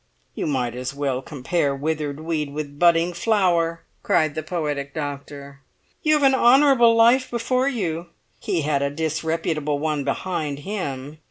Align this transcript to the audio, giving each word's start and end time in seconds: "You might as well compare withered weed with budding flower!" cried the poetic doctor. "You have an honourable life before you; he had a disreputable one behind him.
"You 0.33 0.47
might 0.47 0.73
as 0.73 0.95
well 0.95 1.21
compare 1.21 1.75
withered 1.75 2.21
weed 2.21 2.51
with 2.51 2.79
budding 2.79 3.13
flower!" 3.13 3.83
cried 4.01 4.33
the 4.33 4.41
poetic 4.41 4.95
doctor. 4.95 5.59
"You 6.01 6.15
have 6.15 6.23
an 6.23 6.33
honourable 6.33 6.95
life 6.95 7.29
before 7.29 7.67
you; 7.69 8.07
he 8.39 8.61
had 8.63 8.81
a 8.81 8.89
disreputable 8.89 9.77
one 9.77 10.03
behind 10.03 10.61
him. 10.61 11.19